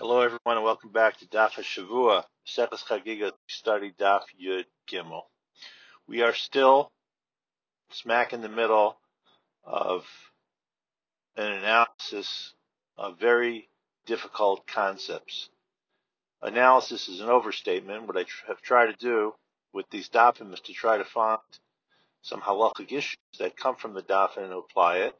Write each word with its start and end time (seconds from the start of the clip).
Hello, 0.00 0.20
everyone, 0.20 0.56
and 0.56 0.62
welcome 0.62 0.92
back 0.92 1.16
to 1.16 1.26
Daf 1.26 1.54
Hashavua, 1.54 2.22
Seches 2.46 2.84
Chagiga, 2.84 3.32
study 3.48 3.92
Daf 3.98 4.22
Yud 4.40 4.66
Gimel. 4.88 5.22
We 6.06 6.22
are 6.22 6.32
still 6.32 6.92
smack 7.90 8.32
in 8.32 8.40
the 8.40 8.48
middle 8.48 8.96
of 9.64 10.06
an 11.36 11.50
analysis 11.50 12.54
of 12.96 13.18
very 13.18 13.68
difficult 14.06 14.68
concepts. 14.68 15.50
Analysis 16.42 17.08
is 17.08 17.18
an 17.18 17.28
overstatement. 17.28 18.06
What 18.06 18.16
I 18.16 18.24
have 18.46 18.62
tried 18.62 18.96
to 18.96 19.04
do 19.04 19.34
with 19.72 19.90
these 19.90 20.08
dafim 20.08 20.54
is 20.54 20.60
to 20.60 20.72
try 20.72 20.96
to 20.96 21.04
find 21.04 21.40
some 22.22 22.40
halachic 22.40 22.92
issues 22.92 23.18
that 23.40 23.56
come 23.56 23.74
from 23.74 23.94
the 23.94 24.02
dafim 24.04 24.44
and 24.44 24.52
apply 24.52 24.98
it. 24.98 25.16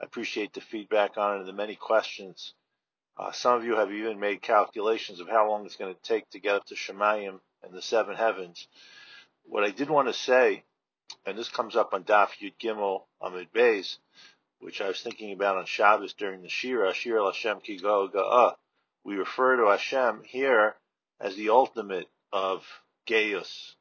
I 0.00 0.06
appreciate 0.06 0.54
the 0.54 0.60
feedback 0.60 1.16
on 1.16 1.36
it 1.36 1.38
and 1.38 1.48
the 1.48 1.52
many 1.52 1.76
questions 1.76 2.54
uh, 3.18 3.32
some 3.32 3.58
of 3.58 3.64
you 3.64 3.76
have 3.76 3.92
even 3.92 4.18
made 4.18 4.42
calculations 4.42 5.20
of 5.20 5.28
how 5.28 5.48
long 5.48 5.66
it's 5.66 5.76
going 5.76 5.94
to 5.94 6.02
take 6.02 6.28
to 6.30 6.40
get 6.40 6.56
up 6.56 6.66
to 6.66 6.74
Shemayim 6.74 7.40
and 7.62 7.72
the 7.72 7.82
seven 7.82 8.16
heavens. 8.16 8.66
What 9.44 9.64
I 9.64 9.70
did 9.70 9.90
want 9.90 10.08
to 10.08 10.14
say, 10.14 10.64
and 11.26 11.36
this 11.36 11.48
comes 11.48 11.76
up 11.76 11.92
on 11.92 12.04
Daf 12.04 12.30
Yud 12.40 12.54
Gimel 12.60 13.02
Amid 13.20 13.52
Beis, 13.52 13.98
which 14.60 14.80
I 14.80 14.88
was 14.88 15.00
thinking 15.00 15.32
about 15.32 15.56
on 15.56 15.66
Shabbos 15.66 16.14
during 16.14 16.42
the 16.42 16.48
Shira, 16.48 16.94
Shira 16.94 17.24
Hashem 17.26 17.60
Ki 17.60 17.78
Go 17.78 18.08
Ga'ah. 18.08 18.54
We 19.04 19.16
refer 19.16 19.56
to 19.56 19.66
Hashem 19.66 20.22
here 20.24 20.76
as 21.20 21.36
the 21.36 21.50
ultimate 21.50 22.08
of 22.32 22.64
Gaius. 23.06 23.74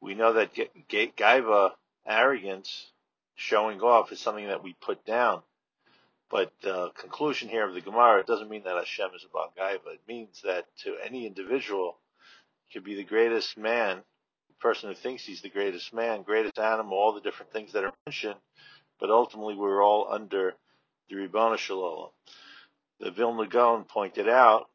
We 0.00 0.14
know 0.14 0.34
that 0.34 0.54
Gaiva, 0.54 1.72
arrogance, 2.06 2.92
showing 3.34 3.80
off, 3.80 4.12
is 4.12 4.20
something 4.20 4.46
that 4.46 4.62
we 4.62 4.74
put 4.74 5.04
down. 5.04 5.42
But 6.30 6.52
the 6.62 6.90
conclusion 6.98 7.48
here 7.48 7.66
of 7.66 7.74
the 7.74 7.80
Gemara 7.80 8.20
it 8.20 8.26
doesn't 8.26 8.50
mean 8.50 8.64
that 8.64 8.76
Hashem 8.76 9.10
is 9.14 9.26
about 9.28 9.56
Gaiva. 9.56 9.94
It 9.94 10.00
means 10.08 10.42
that 10.44 10.66
to 10.84 10.96
any 11.04 11.26
individual, 11.26 11.98
could 12.72 12.84
be 12.84 12.96
the 12.96 13.04
greatest 13.04 13.56
man, 13.56 13.98
the 14.48 14.54
person 14.60 14.88
who 14.88 14.96
thinks 14.96 15.24
he's 15.24 15.42
the 15.42 15.48
greatest 15.48 15.94
man, 15.94 16.22
greatest 16.22 16.58
animal, 16.58 16.98
all 16.98 17.12
the 17.12 17.20
different 17.20 17.52
things 17.52 17.72
that 17.72 17.84
are 17.84 17.92
mentioned, 18.04 18.40
but 18.98 19.10
ultimately 19.10 19.54
we're 19.54 19.82
all 19.82 20.08
under 20.10 20.54
the 21.08 21.14
Ribbono 21.14 21.56
Shel 21.56 21.76
Olam. 21.76 22.10
The 22.98 23.12
Vilna 23.12 23.46
Gaon 23.46 23.84
pointed 23.84 24.28
out 24.28 24.68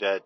that 0.00 0.22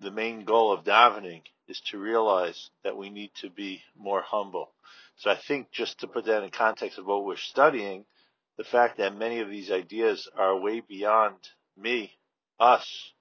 the 0.00 0.10
main 0.10 0.44
goal 0.44 0.72
of 0.72 0.84
davening 0.84 1.42
is 1.68 1.80
to 1.90 1.98
realize 1.98 2.70
that 2.84 2.96
we 2.96 3.08
need 3.08 3.30
to 3.36 3.48
be 3.48 3.82
more 3.96 4.20
humble. 4.20 4.72
So 5.16 5.30
I 5.30 5.36
think 5.36 5.70
just 5.70 6.00
to 6.00 6.06
put 6.06 6.26
that 6.26 6.42
in 6.42 6.50
context 6.50 6.98
of 6.98 7.06
what 7.06 7.24
we're 7.24 7.36
studying, 7.36 8.04
the 8.62 8.68
fact 8.68 8.98
that 8.98 9.18
many 9.18 9.40
of 9.40 9.50
these 9.50 9.72
ideas 9.72 10.28
are 10.36 10.56
way 10.56 10.78
beyond 10.78 11.34
me, 11.76 12.12
us. 12.60 13.12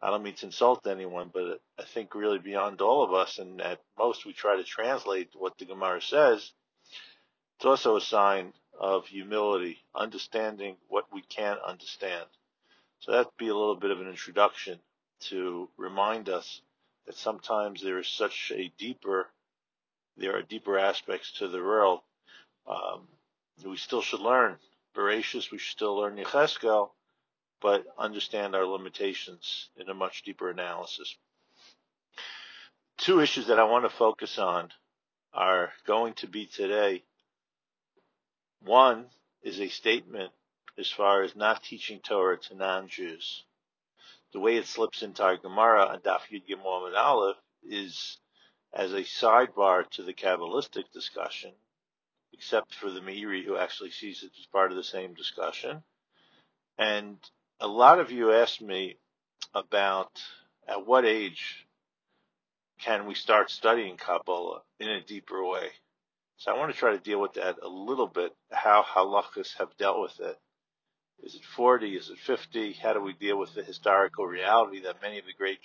I 0.00 0.10
don't 0.10 0.24
mean 0.24 0.34
to 0.34 0.46
insult 0.46 0.84
anyone, 0.88 1.30
but 1.32 1.60
I 1.78 1.84
think 1.84 2.16
really 2.16 2.40
beyond 2.40 2.80
all 2.80 3.04
of 3.04 3.14
us, 3.14 3.38
and 3.38 3.60
at 3.60 3.78
most 3.96 4.26
we 4.26 4.32
try 4.32 4.56
to 4.56 4.64
translate 4.64 5.28
what 5.34 5.56
the 5.58 5.64
Gemara 5.64 6.02
says. 6.02 6.50
It's 7.54 7.64
also 7.64 7.94
a 7.94 8.00
sign 8.00 8.52
of 8.80 9.06
humility, 9.06 9.78
understanding 9.94 10.74
what 10.88 11.04
we 11.12 11.22
can't 11.22 11.60
understand. 11.64 12.26
So 12.98 13.12
that'd 13.12 13.36
be 13.38 13.46
a 13.46 13.54
little 13.54 13.76
bit 13.76 13.92
of 13.92 14.00
an 14.00 14.08
introduction 14.08 14.80
to 15.28 15.68
remind 15.76 16.28
us 16.28 16.62
that 17.06 17.14
sometimes 17.14 17.80
there 17.80 18.00
is 18.00 18.08
such 18.08 18.50
a 18.52 18.72
deeper, 18.76 19.28
there 20.16 20.36
are 20.36 20.42
deeper 20.42 20.80
aspects 20.80 21.30
to 21.38 21.46
the 21.46 21.58
world. 21.58 22.00
Um, 22.66 23.06
we 23.64 23.76
still 23.76 24.02
should 24.02 24.20
learn 24.20 24.58
Bereshis, 24.94 25.50
we 25.50 25.58
should 25.58 25.76
still 25.76 25.96
learn 25.96 26.16
Yecheskel, 26.16 26.90
but 27.60 27.84
understand 27.96 28.54
our 28.54 28.66
limitations 28.66 29.70
in 29.76 29.88
a 29.88 29.94
much 29.94 30.22
deeper 30.22 30.50
analysis. 30.50 31.16
Two 32.98 33.20
issues 33.20 33.46
that 33.46 33.58
I 33.58 33.64
want 33.64 33.84
to 33.84 33.90
focus 33.90 34.38
on 34.38 34.70
are 35.32 35.72
going 35.86 36.14
to 36.14 36.26
be 36.26 36.46
today. 36.46 37.04
One 38.60 39.06
is 39.42 39.60
a 39.60 39.68
statement 39.68 40.32
as 40.78 40.90
far 40.90 41.22
as 41.22 41.34
not 41.34 41.62
teaching 41.62 42.00
Torah 42.00 42.38
to 42.38 42.54
non-Jews. 42.54 43.44
The 44.32 44.40
way 44.40 44.56
it 44.56 44.66
slips 44.66 45.02
into 45.02 45.22
our 45.22 45.36
Gemara 45.36 45.86
on 45.86 46.00
Daf 46.00 46.20
Yud 46.30 46.42
Gimel 46.48 46.96
Aleph 46.96 47.36
is 47.62 48.18
as 48.72 48.92
a 48.92 49.02
sidebar 49.02 49.88
to 49.90 50.02
the 50.02 50.14
Kabbalistic 50.14 50.90
discussion, 50.92 51.52
except 52.32 52.74
for 52.74 52.90
the 52.90 53.00
Meiri, 53.00 53.44
who 53.44 53.56
actually 53.56 53.90
sees 53.90 54.22
it 54.22 54.32
as 54.38 54.46
part 54.46 54.70
of 54.70 54.76
the 54.76 54.84
same 54.84 55.14
discussion. 55.14 55.82
And 56.78 57.18
a 57.60 57.68
lot 57.68 58.00
of 58.00 58.10
you 58.10 58.32
asked 58.32 58.62
me 58.62 58.96
about 59.54 60.20
at 60.66 60.86
what 60.86 61.04
age 61.04 61.66
can 62.80 63.06
we 63.06 63.14
start 63.14 63.50
studying 63.50 63.96
Kabbalah 63.96 64.62
in 64.80 64.88
a 64.88 65.00
deeper 65.00 65.44
way. 65.44 65.68
So 66.38 66.50
I 66.50 66.58
want 66.58 66.72
to 66.72 66.78
try 66.78 66.92
to 66.92 66.98
deal 66.98 67.20
with 67.20 67.34
that 67.34 67.58
a 67.62 67.68
little 67.68 68.08
bit, 68.08 68.34
how 68.50 68.82
halachas 68.82 69.56
have 69.58 69.76
dealt 69.76 70.00
with 70.00 70.18
it. 70.20 70.38
Is 71.22 71.36
it 71.36 71.44
40? 71.44 71.94
Is 71.94 72.10
it 72.10 72.18
50? 72.18 72.72
How 72.72 72.94
do 72.94 73.00
we 73.00 73.12
deal 73.12 73.38
with 73.38 73.54
the 73.54 73.62
historical 73.62 74.26
reality 74.26 74.80
that 74.80 75.00
many 75.00 75.20
of 75.20 75.26
the 75.26 75.32
great 75.34 75.60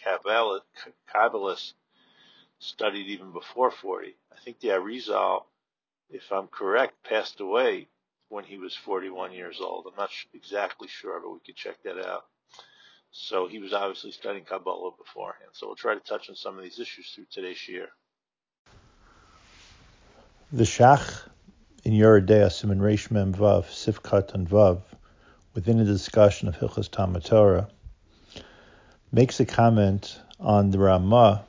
Kabbalists 1.12 1.74
studied 2.60 3.08
even 3.08 3.32
before 3.32 3.72
40? 3.72 4.16
I 4.32 4.36
think 4.44 4.60
the 4.60 4.68
Arizal 4.68 5.46
if 6.10 6.32
I'm 6.32 6.48
correct, 6.48 7.04
passed 7.04 7.40
away 7.40 7.88
when 8.30 8.44
he 8.44 8.58
was 8.58 8.76
41 8.76 9.34
years 9.34 9.60
old. 9.62 9.88
I'm 9.88 9.98
not 9.98 10.10
exactly 10.34 10.88
sure, 10.88 11.20
but 11.20 11.32
we 11.32 11.40
could 11.46 11.56
check 11.56 11.82
that 11.84 11.98
out. 12.06 12.26
So 13.12 13.48
he 13.48 13.60
was 13.60 13.74
obviously 13.74 14.12
studying 14.12 14.46
Kabbalah 14.46 14.92
beforehand. 14.98 15.52
So 15.54 15.68
we'll 15.68 15.76
try 15.76 15.94
to 15.94 16.00
touch 16.00 16.30
on 16.30 16.36
some 16.36 16.58
of 16.58 16.64
these 16.64 16.80
issues 16.80 17.12
through 17.14 17.26
today's 17.32 17.58
shiur. 17.58 17.88
The 20.52 20.64
Shach 20.64 21.28
in 21.84 21.94
Yoreh 21.94 22.26
De'ah 22.26 22.52
Simon 22.52 22.80
Reish 22.80 23.12
Mem 23.12 23.34
Vav 23.34 23.66
Sifkat 23.66 24.34
and 24.34 24.48
Vav 24.48 24.82
within 25.54 25.80
a 25.80 25.86
discussion 25.86 26.48
of 26.48 26.58
Hilchas 26.58 26.90
Talmud 26.92 27.26
Torah 27.26 27.70
makes 29.12 29.40
a 29.40 29.46
comment 29.46 30.20
on 30.40 30.70
the 30.72 30.80
Ramah 30.80 31.46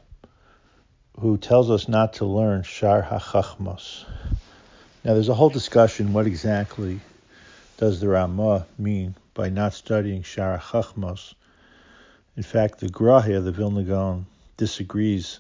who 1.21 1.37
tells 1.37 1.71
us 1.71 1.89
not 1.89 2.15
to 2.15 2.25
learn 2.25 2.63
Shar 2.63 3.03
HaChachmos. 3.03 4.05
Now, 5.05 5.15
there's 5.15 5.29
a 5.29 5.35
whole 5.35 5.49
discussion 5.49 6.13
what 6.13 6.27
exactly 6.27 6.99
does 7.77 8.01
the 8.01 8.09
Ramah 8.09 8.67
mean 8.79 9.15
by 9.33 9.49
not 9.49 9.73
studying 9.73 10.23
Shara 10.23 10.59
Chachmos. 10.61 11.35
In 12.37 12.43
fact, 12.43 12.81
the 12.81 12.89
Gra 12.89 13.23
here, 13.23 13.41
the 13.41 13.53
Vilna 13.53 13.85
Gaon, 13.85 14.27
disagrees 14.57 15.39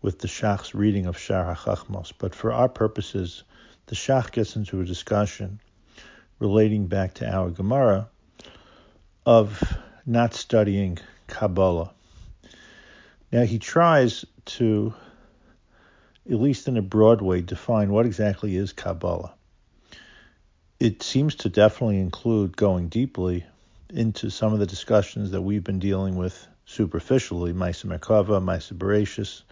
with 0.00 0.20
the 0.20 0.28
Shach's 0.28 0.74
reading 0.74 1.04
of 1.04 1.18
Shara 1.18 1.54
Chachmos. 1.54 2.12
But 2.16 2.34
for 2.34 2.52
our 2.52 2.70
purposes, 2.70 3.42
the 3.86 3.94
Shach 3.94 4.32
gets 4.32 4.56
into 4.56 4.80
a 4.80 4.84
discussion 4.84 5.60
relating 6.38 6.86
back 6.86 7.12
to 7.14 7.30
our 7.30 7.50
Gemara 7.50 8.08
of 9.26 9.76
not 10.06 10.32
studying 10.32 10.98
Kabbalah. 11.26 11.92
Now, 13.30 13.42
he 13.42 13.58
tries 13.58 14.24
to 14.46 14.94
at 16.30 16.40
least 16.40 16.66
in 16.66 16.76
a 16.76 16.82
broad 16.82 17.22
way, 17.22 17.40
define 17.40 17.90
what 17.90 18.06
exactly 18.06 18.56
is 18.56 18.72
Kabbalah. 18.72 19.32
It 20.80 21.02
seems 21.02 21.36
to 21.36 21.48
definitely 21.48 22.00
include 22.00 22.56
going 22.56 22.88
deeply 22.88 23.44
into 23.90 24.30
some 24.30 24.52
of 24.52 24.58
the 24.58 24.66
discussions 24.66 25.30
that 25.30 25.42
we've 25.42 25.62
been 25.62 25.78
dealing 25.78 26.16
with 26.16 26.46
superficially, 26.66 27.52
Maisa 27.52 27.86
Merkava, 27.86 28.42
Maisa 28.42 28.76
Bereshis, 28.76 29.42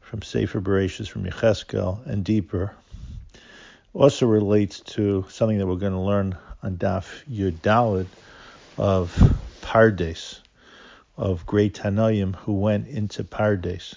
from 0.00 0.22
Sefer 0.22 0.60
Bereshis, 0.60 1.08
from 1.08 1.24
Yecheskel, 1.24 2.06
and 2.06 2.22
deeper. 2.24 2.74
Also 3.94 4.26
relates 4.26 4.80
to 4.80 5.24
something 5.30 5.58
that 5.58 5.66
we're 5.66 5.76
going 5.76 5.92
to 5.92 5.98
learn 5.98 6.36
on 6.62 6.76
Daf 6.76 7.24
Yud 7.30 7.54
Dalid 7.60 8.06
of 8.76 9.16
Pardes, 9.62 10.40
of 11.16 11.46
great 11.46 11.74
Tanoim 11.74 12.36
who 12.36 12.52
went 12.52 12.86
into 12.88 13.24
Pardes. 13.24 13.96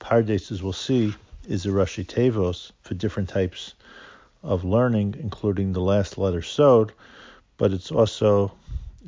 Pardes, 0.00 0.50
as 0.52 0.62
we'll 0.62 0.72
see, 0.72 1.12
is 1.46 1.66
a 1.66 1.70
Rashi 1.70 2.06
Tevos 2.06 2.72
for 2.82 2.94
different 2.94 3.28
types 3.28 3.74
of 4.42 4.64
learning, 4.64 5.16
including 5.18 5.72
the 5.72 5.80
last 5.80 6.18
letter 6.18 6.42
sod, 6.42 6.92
but 7.56 7.72
it's 7.72 7.90
also 7.90 8.52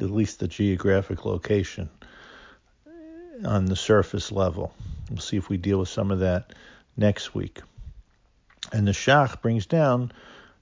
at 0.00 0.10
least 0.10 0.40
the 0.40 0.48
geographic 0.48 1.24
location 1.24 1.88
on 3.44 3.66
the 3.66 3.76
surface 3.76 4.32
level. 4.32 4.72
We'll 5.10 5.20
see 5.20 5.36
if 5.36 5.48
we 5.48 5.56
deal 5.56 5.78
with 5.78 5.88
some 5.88 6.10
of 6.10 6.20
that 6.20 6.52
next 6.96 7.34
week. 7.34 7.60
And 8.72 8.86
the 8.86 8.92
Shach 8.92 9.40
brings 9.42 9.66
down 9.66 10.12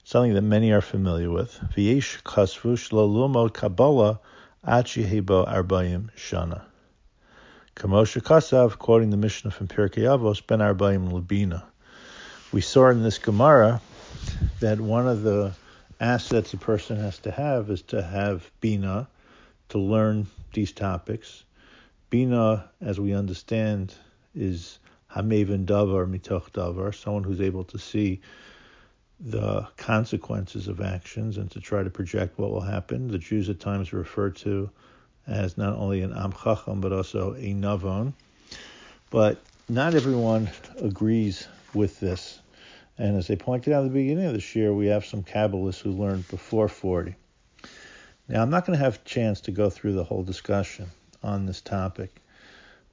something 0.03 0.33
that 0.33 0.41
many 0.41 0.71
are 0.71 0.81
familiar 0.81 1.31
with. 1.31 1.57
V'yesh 1.75 2.21
kasvush 2.23 2.91
lo 2.91 3.49
Kabbalah 3.49 4.19
achihebo 4.65 5.47
arbayim 5.47 6.09
shana. 6.17 6.63
Kamosha 7.75 8.21
Kasav, 8.21 8.77
quoting 8.77 9.09
the 9.09 9.17
Mishnah 9.17 9.49
from 9.49 9.67
Pirkei 9.67 10.03
Avos, 10.03 10.45
Ben 10.45 10.59
Arbaim 10.59 11.09
Labina. 11.11 11.63
We 12.51 12.61
saw 12.61 12.89
in 12.89 13.01
this 13.01 13.17
Gemara 13.17 13.81
that 14.59 14.79
one 14.79 15.07
of 15.07 15.23
the 15.23 15.53
assets 15.99 16.53
a 16.53 16.57
person 16.57 16.97
has 16.97 17.17
to 17.19 17.31
have 17.31 17.71
is 17.71 17.81
to 17.83 18.03
have 18.03 18.49
Bina, 18.61 19.07
to 19.69 19.79
learn 19.79 20.27
these 20.53 20.71
topics. 20.71 21.43
Bina, 22.11 22.69
as 22.79 22.99
we 22.99 23.11
understand, 23.11 23.95
is 24.35 24.77
Hameven 25.11 25.65
Davar 25.65 26.07
Mitoch 26.07 26.51
Davar, 26.51 26.93
someone 26.93 27.23
who's 27.23 27.41
able 27.41 27.63
to 27.63 27.79
see 27.79 28.21
the 29.19 29.67
consequences 29.77 30.67
of 30.67 30.79
actions 30.79 31.37
and 31.37 31.49
to 31.49 31.59
try 31.59 31.81
to 31.81 31.89
project 31.89 32.37
what 32.37 32.51
will 32.51 32.61
happen. 32.61 33.07
The 33.07 33.17
Jews 33.17 33.49
at 33.49 33.59
times 33.59 33.93
refer 33.93 34.29
to 34.29 34.69
as 35.27 35.57
not 35.57 35.75
only 35.77 36.01
an 36.01 36.13
Am 36.13 36.33
Chacham 36.33 36.81
but 36.81 36.91
also 36.91 37.33
a 37.33 37.53
Navon. 37.53 38.13
But 39.09 39.41
not 39.69 39.95
everyone 39.95 40.49
agrees 40.77 41.47
with 41.73 41.99
this. 41.99 42.39
And 42.97 43.17
as 43.17 43.29
I 43.31 43.35
pointed 43.35 43.73
out 43.73 43.83
at 43.83 43.89
the 43.89 43.99
beginning 43.99 44.25
of 44.25 44.33
this 44.33 44.55
year, 44.55 44.73
we 44.73 44.87
have 44.87 45.05
some 45.05 45.23
Kabbalists 45.23 45.81
who 45.81 45.91
learned 45.91 46.27
before 46.27 46.67
40. 46.67 47.15
Now, 48.27 48.41
I'm 48.41 48.49
not 48.49 48.65
going 48.65 48.77
to 48.77 48.83
have 48.83 48.95
a 48.95 49.07
chance 49.09 49.41
to 49.41 49.51
go 49.51 49.69
through 49.69 49.93
the 49.93 50.03
whole 50.03 50.23
discussion 50.23 50.89
on 51.23 51.45
this 51.45 51.59
topic, 51.59 52.21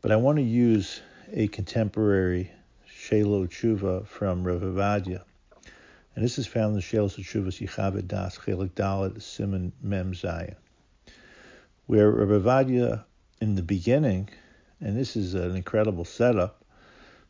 but 0.02 0.10
I 0.10 0.16
want 0.16 0.38
to 0.38 0.42
use 0.42 1.00
a 1.32 1.48
contemporary 1.48 2.50
Shelo 2.88 3.46
Tshuva 3.46 4.06
from 4.06 4.44
Rav 4.44 4.62
Ovadia. 4.62 5.22
And 6.14 6.24
this 6.24 6.38
is 6.38 6.46
found 6.46 6.70
in 6.70 6.74
the 6.74 6.80
Shelo 6.80 7.08
Tshuva 7.08 7.48
Yechaveh 7.48 8.02
Da'as 8.02 8.38
Chelik 8.38 8.70
Dalet 8.70 9.22
Simon 9.22 9.72
Mem 9.82 10.12
Zayin, 10.12 10.56
where 11.90 12.08
Rav 12.08 12.28
Ovadia, 12.28 13.02
in 13.40 13.56
the 13.56 13.64
beginning, 13.64 14.28
and 14.80 14.96
this 14.96 15.16
is 15.16 15.34
an 15.34 15.56
incredible 15.56 16.04
setup, 16.04 16.64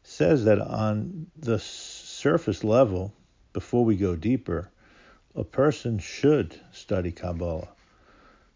says 0.03 0.45
that 0.45 0.61
on 0.61 1.29
the 1.35 1.59
surface 1.59 2.63
level, 2.63 3.11
before 3.55 3.87
we 3.87 3.97
go 3.97 4.15
deeper, 4.15 4.69
a 5.35 5.45
person 5.45 5.99
should 5.99 6.61
study 6.73 7.11
Kabbalah. 7.11 7.71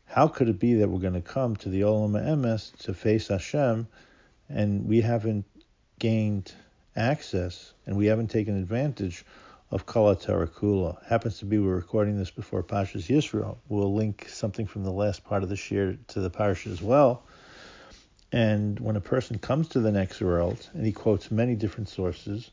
How 0.05 0.29
could 0.29 0.51
it 0.51 0.59
be 0.59 0.75
that 0.75 0.91
we're 0.91 1.01
going 1.01 1.15
to 1.15 1.23
come 1.23 1.57
to 1.57 1.71
the 1.71 1.81
Olam 1.81 2.23
Emes 2.23 2.77
to 2.81 2.93
face 2.93 3.29
Hashem 3.29 3.89
and 4.51 4.87
we 4.87 5.01
haven't 5.01 5.47
gained 5.99 6.53
access 6.97 7.73
and 7.87 7.97
we 7.97 8.05
haven't 8.05 8.29
taken 8.29 8.59
advantage 8.59 9.25
of 9.71 9.87
Kala 9.87 10.15
Tarakula. 10.15 11.05
Happens 11.07 11.39
to 11.39 11.45
be 11.45 11.59
we're 11.59 11.75
recording 11.75 12.19
this 12.19 12.31
before 12.31 12.63
Pashas 12.63 13.09
Yisro. 13.09 13.57
We'll 13.69 13.95
link 13.95 14.29
something 14.29 14.67
from 14.67 14.85
the 14.85 14.93
last 14.93 15.25
part 15.25 15.43
of 15.43 15.49
the 15.49 15.61
year 15.71 15.99
to 16.09 16.21
the 16.21 16.31
Parsha 16.31 16.71
as 16.71 16.83
well. 16.83 17.23
And 18.31 18.79
when 18.79 18.97
a 18.97 19.01
person 19.01 19.39
comes 19.39 19.69
to 19.69 19.81
the 19.81 19.93
next 19.93 20.21
world, 20.21 20.69
and 20.75 20.85
he 20.85 20.93
quotes 20.93 21.31
many 21.31 21.55
different 21.55 21.89
sources, 21.89 22.51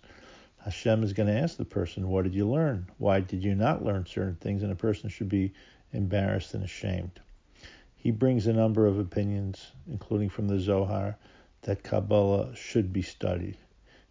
Hashem 0.63 1.03
is 1.03 1.13
going 1.13 1.27
to 1.27 1.39
ask 1.39 1.57
the 1.57 1.65
person, 1.65 2.07
What 2.07 2.23
did 2.23 2.33
you 2.33 2.47
learn? 2.47 2.87
Why 2.97 3.19
did 3.19 3.43
you 3.43 3.55
not 3.55 3.83
learn 3.83 4.05
certain 4.05 4.35
things? 4.35 4.63
And 4.63 4.71
a 4.71 4.75
person 4.75 5.09
should 5.09 5.29
be 5.29 5.53
embarrassed 5.91 6.53
and 6.53 6.63
ashamed. 6.63 7.19
He 7.95 8.11
brings 8.11 8.47
a 8.47 8.53
number 8.53 8.87
of 8.87 8.97
opinions, 8.97 9.71
including 9.87 10.29
from 10.29 10.47
the 10.47 10.59
Zohar, 10.59 11.17
that 11.63 11.83
Kabbalah 11.83 12.55
should 12.55 12.91
be 12.93 13.01
studied. 13.01 13.57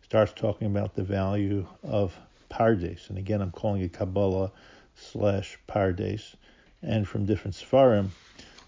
Starts 0.03 0.33
talking 0.33 0.67
about 0.67 0.95
the 0.95 1.03
value 1.03 1.67
of 1.83 2.17
Pardes, 2.51 3.09
and 3.09 3.17
again 3.17 3.41
I'm 3.41 3.53
calling 3.53 3.81
it 3.81 3.93
Kabbalah 3.93 4.53
slash 4.95 5.59
Pardes, 5.67 6.35
and 6.83 7.09
from 7.09 7.25
different 7.25 7.57
Sfarim 7.57 8.11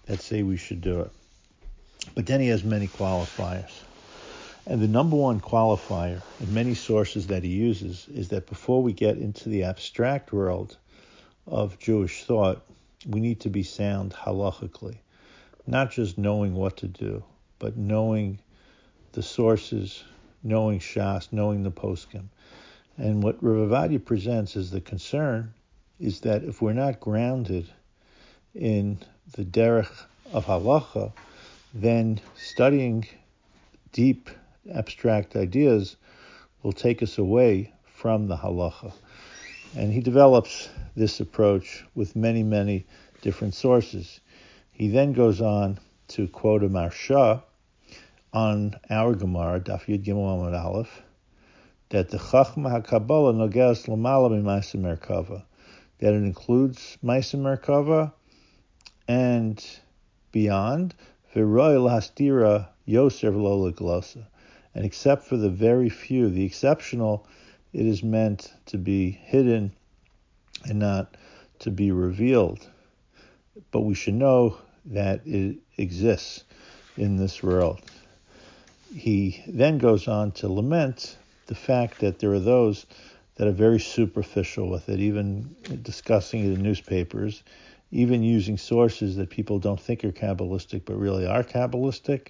that 0.05 0.21
say 0.21 0.41
we 0.43 0.57
should 0.57 0.81
do 0.81 1.01
it. 1.01 1.11
But 2.15 2.25
then 2.25 2.41
he 2.41 2.47
has 2.47 2.63
many 2.63 2.87
qualifiers. 2.87 3.83
And 4.65 4.81
the 4.81 4.87
number 4.87 5.15
one 5.15 5.41
qualifier 5.41 6.21
in 6.39 6.53
many 6.53 6.73
sources 6.73 7.27
that 7.27 7.43
he 7.43 7.49
uses 7.49 8.07
is 8.13 8.29
that 8.29 8.47
before 8.47 8.81
we 8.81 8.93
get 8.93 9.17
into 9.17 9.49
the 9.49 9.63
abstract 9.63 10.31
world 10.31 10.77
of 11.45 11.77
Jewish 11.79 12.23
thought, 12.23 12.65
we 13.05 13.19
need 13.19 13.41
to 13.41 13.49
be 13.49 13.63
sound 13.63 14.13
halachically, 14.13 14.97
not 15.67 15.91
just 15.91 16.17
knowing 16.17 16.55
what 16.55 16.77
to 16.77 16.87
do, 16.87 17.23
but 17.59 17.75
knowing 17.75 18.39
the 19.11 19.23
sources, 19.23 20.03
knowing 20.43 20.79
Shas, 20.79 21.27
knowing 21.31 21.63
the 21.63 21.71
poskim. 21.71 22.29
And 22.97 23.23
what 23.23 23.43
Rav 23.43 23.69
Ovadia 23.69 24.03
presents 24.03 24.55
as 24.55 24.69
the 24.71 24.81
concern 24.81 25.53
is 25.99 26.21
that 26.21 26.43
if 26.43 26.61
we're 26.61 26.73
not 26.73 26.99
grounded 26.99 27.67
in 28.53 28.99
the 29.31 29.43
derech 29.43 29.91
of 30.31 30.45
halacha, 30.45 31.11
then 31.73 32.19
studying 32.35 33.07
deep 33.91 34.29
abstract 34.71 35.35
ideas 35.35 35.95
will 36.61 36.71
take 36.71 37.01
us 37.01 37.17
away 37.17 37.73
from 37.85 38.27
the 38.27 38.37
halacha. 38.37 38.93
And 39.75 39.91
he 39.91 39.99
develops 39.99 40.69
this 40.95 41.19
approach 41.19 41.83
with 41.95 42.15
many, 42.15 42.43
many 42.43 42.85
different 43.21 43.55
sources. 43.55 44.19
He 44.71 44.89
then 44.89 45.13
goes 45.13 45.41
on 45.41 45.79
to 46.09 46.27
quote 46.27 46.63
a 46.63 46.69
Maharsha, 46.69 47.41
on 48.33 48.75
our 48.89 49.13
Gemara, 49.13 49.59
Daf 49.59 49.85
Yud 49.85 50.03
Gimel 50.03 50.51
Aleph, 50.53 51.01
that 51.93 52.09
the 52.09 52.17
Chachma 52.17 52.81
HaKabbalah 52.81 53.35
nogeas 53.35 53.87
l'mala 53.87 54.31
b'maisa 54.31 54.81
merkava, 54.81 55.43
that 55.99 56.11
it 56.11 56.23
includes 56.23 56.97
maisa 57.03 57.39
merkava 57.39 58.11
and 59.07 59.63
beyond, 60.31 60.95
v'roy 61.35 61.79
l'hastira 61.79 62.67
yoser 62.87 63.31
v'lo 63.31 64.25
and 64.73 64.85
except 64.85 65.23
for 65.25 65.37
the 65.37 65.51
very 65.51 65.87
few, 65.87 66.31
the 66.31 66.43
exceptional, 66.43 67.27
it 67.73 67.85
is 67.85 68.01
meant 68.01 68.51
to 68.65 68.79
be 68.79 69.11
hidden 69.11 69.71
and 70.65 70.79
not 70.79 71.15
to 71.59 71.69
be 71.69 71.91
revealed. 71.91 72.67
But 73.69 73.81
we 73.81 73.93
should 73.93 74.15
know 74.15 74.57
that 74.85 75.21
it 75.27 75.57
exists 75.77 76.43
in 76.97 77.17
this 77.17 77.43
world 77.43 77.81
he 78.95 79.43
then 79.47 79.79
goes 79.79 80.07
on 80.07 80.31
to 80.31 80.47
lament 80.47 81.17
the 81.47 81.55
fact 81.55 81.99
that 81.99 82.19
there 82.19 82.31
are 82.31 82.39
those 82.39 82.85
that 83.35 83.47
are 83.47 83.51
very 83.51 83.79
superficial 83.79 84.69
with 84.69 84.89
it, 84.89 84.99
even 84.99 85.55
discussing 85.81 86.45
it 86.45 86.53
in 86.53 86.61
newspapers, 86.61 87.43
even 87.91 88.23
using 88.23 88.57
sources 88.57 89.15
that 89.17 89.29
people 89.29 89.59
don't 89.59 89.79
think 89.79 90.03
are 90.03 90.11
Kabbalistic 90.11 90.83
but 90.85 90.95
really 90.95 91.25
are 91.25 91.43
Kabbalistic. 91.43 92.27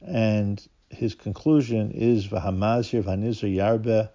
And 0.00 0.64
his 0.90 1.14
conclusion 1.14 1.90
is 1.90 2.28
Vahamazir 2.28 3.02
Vanizar 3.02 3.54
Yarbe, 3.54 4.08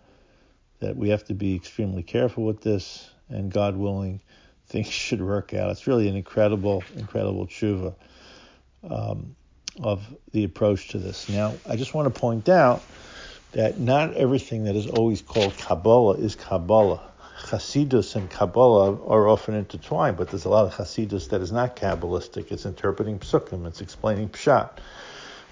that 0.79 0.97
we 0.97 1.09
have 1.09 1.23
to 1.25 1.33
be 1.33 1.55
extremely 1.55 2.03
careful 2.03 2.43
with 2.43 2.61
this, 2.61 3.09
and 3.29 3.51
God 3.51 3.75
willing, 3.75 4.21
things 4.67 4.87
should 4.87 5.21
work 5.21 5.53
out. 5.53 5.69
It's 5.71 5.87
really 5.87 6.07
an 6.07 6.15
incredible, 6.15 6.83
incredible 6.95 7.47
tshuva. 7.47 7.95
Um, 8.89 9.35
of 9.81 10.05
the 10.31 10.43
approach 10.43 10.89
to 10.89 10.99
this. 10.99 11.29
Now, 11.29 11.53
I 11.67 11.75
just 11.75 11.93
want 11.93 12.13
to 12.13 12.19
point 12.19 12.49
out 12.49 12.83
that 13.53 13.79
not 13.79 14.15
everything 14.15 14.65
that 14.65 14.75
is 14.75 14.87
always 14.87 15.21
called 15.21 15.55
Kabbalah 15.57 16.15
is 16.15 16.35
Kabbalah. 16.35 17.01
Hasidus 17.37 18.15
and 18.15 18.29
Kabbalah 18.29 18.99
are 19.05 19.27
often 19.27 19.53
intertwined, 19.53 20.17
but 20.17 20.29
there's 20.29 20.45
a 20.45 20.49
lot 20.49 20.65
of 20.65 20.73
Hasidus 20.73 21.29
that 21.29 21.41
is 21.41 21.51
not 21.51 21.75
Kabbalistic. 21.75 22.51
It's 22.51 22.65
interpreting 22.65 23.19
Psukim, 23.19 23.67
it's 23.67 23.81
explaining 23.81 24.29
Pshat. 24.29 24.69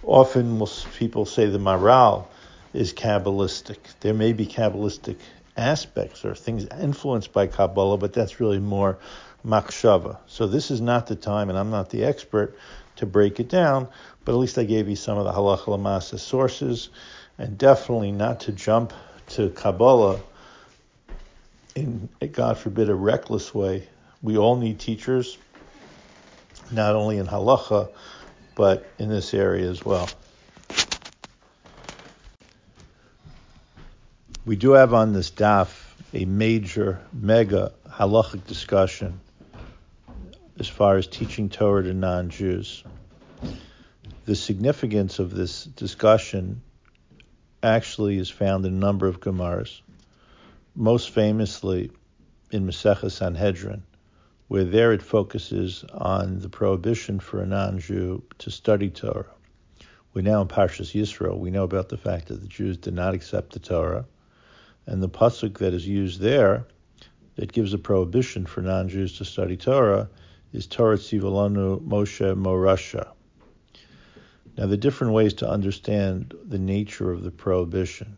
Often 0.04 0.58
most 0.58 0.92
people 0.94 1.26
say 1.26 1.46
the 1.46 1.60
Maharal 1.60 2.26
is 2.74 2.94
Kabbalistic. 2.94 3.78
There 4.00 4.14
may 4.14 4.34
be 4.34 4.48
Kabbalistic 4.48 5.18
aspects 5.56 6.26
or 6.26 6.34
things 6.34 6.66
influenced 6.80 7.34
by 7.34 7.48
Kabbalah, 7.48 7.98
but 7.98 8.14
that's 8.14 8.40
really 8.40 8.60
more 8.60 8.98
Machshava. 9.46 10.18
So 10.28 10.48
this 10.48 10.72
is 10.72 10.82
not 10.82 11.08
the 11.08 11.16
time, 11.16 11.50
and 11.50 11.58
I'm 11.58 11.70
not 11.70 11.90
the 11.90 12.04
expert 12.04 12.58
to 12.96 13.06
break 13.06 13.40
it 13.40 13.50
down, 13.50 13.88
but 14.26 14.34
at 14.34 14.38
least 14.38 14.58
I 14.58 14.64
gave 14.64 14.88
you 14.88 14.96
some 14.96 15.18
of 15.18 15.26
the 15.26 15.32
halacha 15.32 15.66
lamasa 15.66 16.20
sources, 16.20 16.90
and 17.42 17.58
definitely 17.58 18.12
not 18.12 18.42
to 18.42 18.52
jump 18.52 18.94
to 19.26 19.50
Kabbalah 19.50 20.20
in, 21.74 22.08
God 22.34 22.60
forbid, 22.60 22.88
a 22.88 22.94
reckless 22.94 23.52
way. 23.52 23.88
We 24.22 24.38
all 24.38 24.58
need 24.58 24.80
teachers, 24.80 25.40
not 26.72 26.96
only 26.96 27.18
in 27.18 27.26
halacha, 27.26 27.90
but 28.54 28.86
in 29.00 29.10
this 29.10 29.34
area 29.34 29.68
as 29.68 29.84
well. 29.84 30.08
We 34.46 34.56
do 34.56 34.74
have 34.74 34.94
on 34.94 35.14
this 35.14 35.32
daf 35.32 35.70
a 36.14 36.26
major, 36.26 37.00
mega 37.12 37.72
halachic 37.90 38.46
discussion 38.46 39.20
as 40.60 40.68
far 40.68 40.98
as 40.98 41.08
teaching 41.08 41.50
Torah 41.50 41.82
to 41.82 41.94
non 41.96 42.30
Jews. 42.30 42.84
The 44.26 44.36
significance 44.36 45.18
of 45.18 45.32
this 45.32 45.64
discussion 45.64 46.62
actually 47.64 48.18
is 48.18 48.30
found 48.30 48.66
in 48.66 48.74
a 48.74 48.78
number 48.78 49.08
of 49.08 49.20
Gemaras, 49.20 49.82
most 50.76 51.12
famously 51.12 51.92
in 52.52 52.66
Maseches 52.66 53.12
Sanhedrin, 53.12 53.84
where 54.48 54.64
there 54.64 54.94
it 54.94 55.02
focuses 55.02 55.84
on 55.94 56.40
the 56.40 56.50
prohibition 56.50 57.20
for 57.20 57.42
a 57.42 57.46
non 57.46 57.80
Jew 57.80 58.24
to 58.40 58.52
study 58.52 58.90
Torah. 58.90 59.34
We're 60.14 60.24
now 60.24 60.42
in 60.42 60.48
Parshas 60.48 60.94
Yisro. 60.94 61.38
We 61.38 61.52
know 61.52 61.64
about 61.64 61.90
the 61.90 61.98
fact 61.98 62.28
that 62.28 62.42
the 62.42 62.48
Jews 62.48 62.78
did 62.78 62.94
not 62.94 63.14
accept 63.14 63.54
the 63.54 63.60
Torah, 63.60 64.06
and 64.86 65.02
the 65.02 65.10
pasuk 65.10 65.60
that 65.60 65.74
is 65.74 65.88
used 65.88 66.20
there 66.20 66.66
that 67.36 67.54
gives 67.54 67.74
a 67.74 67.78
prohibition 67.78 68.46
for 68.46 68.62
non-Jews 68.62 69.18
to 69.20 69.26
study 69.26 69.56
Torah 69.56 70.10
is 70.52 70.68
Torah 70.68 70.98
Tzivalanu 70.98 71.80
Moshe 71.80 72.36
Morasha. 72.36 73.12
Now, 74.58 74.66
the 74.68 74.78
different 74.78 75.14
ways 75.14 75.34
to 75.36 75.50
understand 75.50 76.34
the 76.46 76.60
nature 76.60 77.12
of 77.12 77.24
the 77.24 77.32
prohibition. 77.32 78.18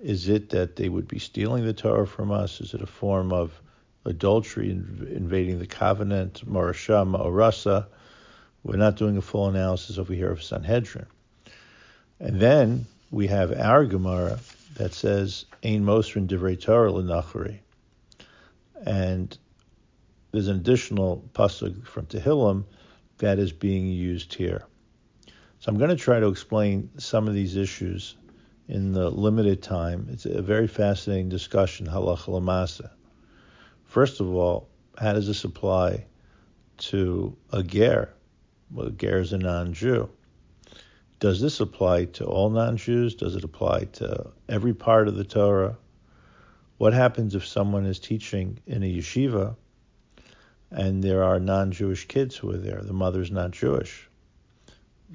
Is 0.00 0.28
it 0.28 0.50
that 0.50 0.76
they 0.76 0.88
would 0.88 1.06
be 1.06 1.18
stealing 1.18 1.64
the 1.64 1.72
Torah 1.72 2.06
from 2.06 2.30
us? 2.30 2.60
Is 2.60 2.74
it 2.74 2.82
a 2.82 2.86
form 2.86 3.32
of 3.32 3.60
adultery, 4.04 4.70
invading 4.70 5.58
the 5.58 5.66
covenant, 5.66 6.42
Morasha, 6.48 7.06
Ma'orasa? 7.06 7.86
We're 8.64 8.76
not 8.76 8.96
doing 8.96 9.16
a 9.16 9.22
full 9.22 9.48
analysis 9.48 9.98
over 9.98 10.12
here 10.12 10.30
of 10.30 10.42
Sanhedrin. 10.42 11.06
And 12.20 12.40
then 12.40 12.86
we 13.10 13.26
have 13.26 13.52
our 13.52 13.84
Gemara 13.84 14.38
that 14.76 14.94
says, 14.94 15.44
Ein 15.64 15.84
Mosrin 15.84 16.26
Divrei 16.26 16.60
Torah 16.60 16.92
L'Nachari. 16.92 17.58
And 18.86 19.36
there's 20.30 20.48
an 20.48 20.56
additional 20.56 21.28
pasuk 21.34 21.86
from 21.86 22.06
Tehillim 22.06 22.64
that 23.18 23.38
is 23.38 23.52
being 23.52 23.86
used 23.86 24.34
here. 24.34 24.64
So 25.62 25.70
I'm 25.70 25.78
going 25.78 25.90
to 25.90 25.96
try 25.96 26.18
to 26.18 26.26
explain 26.26 26.90
some 26.98 27.28
of 27.28 27.34
these 27.34 27.54
issues 27.54 28.16
in 28.66 28.90
the 28.90 29.08
limited 29.08 29.62
time. 29.62 30.08
It's 30.10 30.26
a 30.26 30.42
very 30.42 30.66
fascinating 30.66 31.28
discussion, 31.28 31.86
halacha 31.86 32.30
lamasa. 32.30 32.90
First 33.84 34.18
of 34.18 34.34
all, 34.34 34.68
how 34.98 35.12
does 35.12 35.28
this 35.28 35.44
apply 35.44 36.06
to 36.78 37.36
a 37.52 37.62
ger? 37.62 38.12
Well, 38.72 38.88
a 38.88 38.90
ger 38.90 39.20
is 39.20 39.32
a 39.32 39.38
non-Jew. 39.38 40.10
Does 41.20 41.40
this 41.40 41.60
apply 41.60 42.06
to 42.06 42.24
all 42.24 42.50
non-Jews? 42.50 43.14
Does 43.14 43.36
it 43.36 43.44
apply 43.44 43.84
to 43.84 44.32
every 44.48 44.74
part 44.74 45.06
of 45.06 45.14
the 45.14 45.22
Torah? 45.22 45.78
What 46.78 46.92
happens 46.92 47.36
if 47.36 47.46
someone 47.46 47.86
is 47.86 48.00
teaching 48.00 48.58
in 48.66 48.82
a 48.82 48.92
yeshiva 48.92 49.54
and 50.72 51.04
there 51.04 51.22
are 51.22 51.38
non-Jewish 51.38 52.08
kids 52.08 52.34
who 52.34 52.50
are 52.50 52.58
there? 52.58 52.82
The 52.82 52.92
mother's 52.92 53.30
not 53.30 53.52
Jewish. 53.52 54.08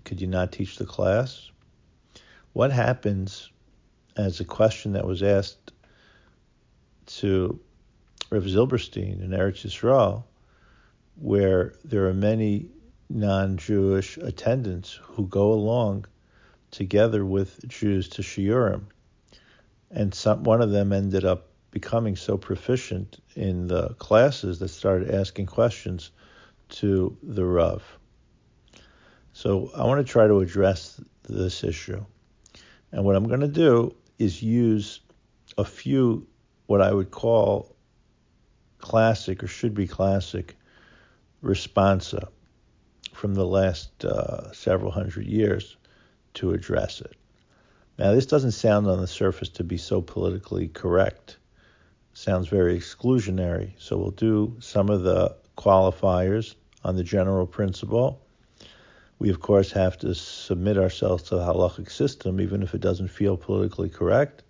Could 0.06 0.22
you 0.22 0.28
not 0.28 0.52
teach 0.52 0.78
the 0.78 0.86
class? 0.86 1.50
What 2.54 2.72
happens 2.72 3.50
as 4.16 4.40
a 4.40 4.46
question 4.46 4.94
that 4.94 5.06
was 5.06 5.22
asked 5.22 5.74
to 7.08 7.60
Rav 8.30 8.44
Zilberstein 8.44 9.22
in 9.22 9.30
Eretz 9.32 9.66
Yisrael, 9.66 10.24
where 11.16 11.74
there 11.86 12.08
are 12.08 12.14
many 12.14 12.70
non-Jewish 13.10 14.18
attendants 14.18 15.00
who 15.02 15.28
go 15.28 15.54
along 15.54 16.06
together 16.72 17.26
with 17.26 17.66
Jews 17.68 18.10
to 18.10 18.22
shiurim, 18.22 18.84
and 19.90 20.14
some, 20.14 20.44
one 20.44 20.62
of 20.62 20.72
them 20.72 20.92
ended 20.92 21.24
up 21.24 21.48
becoming 21.72 22.16
so 22.16 22.38
proficient 22.38 23.20
in 23.36 23.68
the 23.68 23.90
classes 23.96 24.60
that 24.60 24.70
started 24.70 25.12
asking 25.12 25.46
questions 25.46 26.12
to 26.70 27.18
the 27.24 27.46
Rav. 27.46 27.84
So 29.38 29.70
I 29.76 29.86
want 29.86 30.04
to 30.04 30.12
try 30.12 30.26
to 30.26 30.40
address 30.40 31.00
this 31.22 31.64
issue. 31.64 32.04
And 32.92 33.06
what 33.06 33.16
I'm 33.16 33.28
going 33.28 33.42
to 33.42 33.48
do 33.48 33.96
is 34.18 34.42
use 34.42 35.02
a 35.60 35.64
few, 35.64 36.26
what 36.66 36.82
I 36.82 36.92
would 36.92 37.12
call 37.12 37.76
classic 38.80 39.44
or 39.44 39.48
should 39.48 39.76
be 39.76 39.86
classic 39.86 40.56
responsa 41.44 42.30
from 43.14 43.36
the 43.36 43.46
last 43.46 44.04
uh, 44.04 44.52
several 44.54 44.90
hundred 44.90 45.28
years 45.28 45.78
to 46.34 46.54
address 46.54 47.00
it. 47.02 47.16
Now, 48.00 48.14
this 48.14 48.26
doesn't 48.26 48.54
sound 48.54 48.88
on 48.88 49.00
the 49.00 49.06
surface 49.06 49.50
to 49.50 49.64
be 49.64 49.78
so 49.78 50.02
politically 50.02 50.68
correct. 50.70 51.38
Sounds 52.14 52.48
very 52.48 52.76
exclusionary. 52.76 53.74
So 53.78 53.98
we'll 53.98 54.10
do 54.10 54.58
some 54.62 54.90
of 54.90 55.04
the 55.04 55.36
qualifiers 55.56 56.56
on 56.84 56.96
the 56.96 57.04
general 57.04 57.46
principle 57.46 58.24
we, 59.20 59.30
of 59.30 59.40
course, 59.40 59.72
have 59.72 59.98
to 60.00 60.14
submit 60.14 60.78
ourselves 60.78 61.24
to 61.24 61.36
the 61.36 61.42
halachic 61.42 61.90
system, 61.90 62.40
even 62.40 62.62
if 62.62 62.76
it 62.76 62.82
doesn't 62.82 63.08
feel 63.08 63.36
politically 63.36 63.90
correct. 63.90 64.44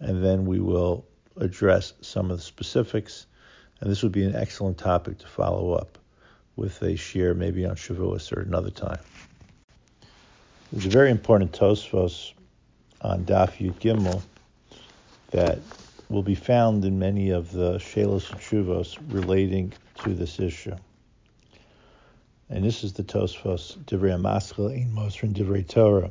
And 0.00 0.24
then 0.24 0.44
we 0.44 0.58
will 0.58 1.06
address 1.36 1.92
some 2.00 2.30
of 2.30 2.38
the 2.38 2.42
specifics. 2.42 3.26
And 3.80 3.90
this 3.90 4.02
would 4.02 4.12
be 4.12 4.24
an 4.24 4.34
excellent 4.34 4.78
topic 4.78 5.18
to 5.18 5.26
follow 5.26 5.74
up 5.74 5.98
with 6.56 6.82
a 6.82 6.96
share 6.96 7.34
maybe 7.34 7.64
on 7.64 7.76
Shavuos 7.76 8.36
or 8.36 8.40
another 8.40 8.70
time. 8.70 8.98
There's 10.72 10.86
a 10.86 10.90
very 10.90 11.10
important 11.10 11.52
Tosfos 11.52 12.32
on 13.02 13.24
Daf 13.24 13.58
Yud 13.58 13.74
Gimel 13.74 14.22
that 15.30 15.58
will 16.08 16.22
be 16.22 16.34
found 16.34 16.84
in 16.84 16.98
many 16.98 17.30
of 17.30 17.52
the 17.52 17.74
Shelos 17.78 18.30
and 18.30 18.40
Shuvos 18.40 18.98
relating 19.08 19.72
to 20.02 20.14
this 20.14 20.40
issue 20.40 20.76
and 22.52 22.62
this 22.62 22.84
is 22.84 22.92
the 22.92 23.02
Tosfos 23.02 23.78
Divrei 23.86 24.14
Amaschal 24.14 24.74
in 24.76 24.92
Mosrin 24.92 25.32
Divrei 25.32 25.66
Torah. 25.66 26.10